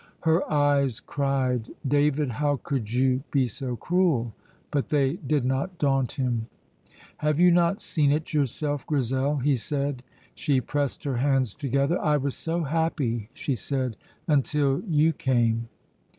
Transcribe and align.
Her 0.21 0.51
eyes 0.51 0.99
cried, 0.99 1.69
"David, 1.87 2.31
how 2.31 2.55
could 2.55 2.91
you 2.91 3.21
be 3.29 3.47
so 3.47 3.75
cruel!" 3.75 4.33
but 4.71 4.89
they 4.89 5.17
did 5.17 5.45
not 5.45 5.77
daunt 5.77 6.13
him. 6.13 6.47
"Have 7.17 7.39
you 7.39 7.51
not 7.51 7.79
seen 7.79 8.11
it 8.11 8.33
yourself, 8.33 8.83
Grizel?" 8.87 9.37
he 9.37 9.55
said. 9.55 10.01
She 10.33 10.59
pressed 10.59 11.03
her 11.03 11.17
hands 11.17 11.53
together. 11.53 11.99
"I 12.01 12.17
was 12.17 12.33
so 12.35 12.63
happy," 12.63 13.29
she 13.35 13.53
said, 13.53 13.95
"until 14.27 14.81
you 14.87 15.13
came!" 15.13 15.69